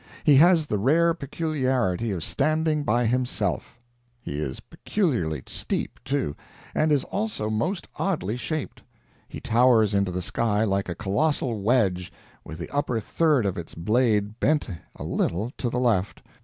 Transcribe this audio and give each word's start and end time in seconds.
He 0.23 0.37
has 0.37 0.65
the 0.65 0.79
rare 0.79 1.13
peculiarity 1.13 2.09
of 2.09 2.23
standing 2.23 2.83
by 2.83 3.05
himself; 3.05 3.77
he 4.19 4.39
is 4.39 4.59
peculiarly 4.59 5.43
steep, 5.45 5.99
too, 6.03 6.35
and 6.73 6.91
is 6.91 7.03
also 7.03 7.51
most 7.51 7.87
oddly 7.97 8.35
shaped. 8.35 8.81
He 9.29 9.39
towers 9.39 9.93
into 9.93 10.09
the 10.11 10.23
sky 10.23 10.63
like 10.63 10.89
a 10.89 10.95
colossal 10.95 11.61
wedge, 11.61 12.11
with 12.43 12.57
the 12.57 12.69
upper 12.71 12.99
third 12.99 13.45
of 13.45 13.59
its 13.59 13.75
blade 13.75 14.39
bent 14.39 14.67
a 14.95 15.03
little 15.03 15.51
to 15.59 15.69
the 15.69 15.79
left. 15.79 16.23